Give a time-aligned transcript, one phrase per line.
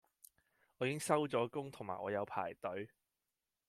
[0.79, 2.89] 我已經收咗工同埋我有排隊